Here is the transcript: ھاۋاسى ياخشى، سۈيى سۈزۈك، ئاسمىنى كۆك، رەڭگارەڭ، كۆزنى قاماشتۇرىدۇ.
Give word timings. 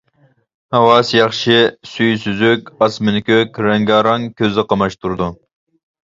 ھاۋاسى 0.75 1.11
ياخشى، 1.17 1.57
سۈيى 1.89 2.15
سۈزۈك، 2.23 2.71
ئاسمىنى 2.85 3.21
كۆك، 3.27 3.59
رەڭگارەڭ، 3.65 4.25
كۆزنى 4.41 4.65
قاماشتۇرىدۇ. 4.73 5.29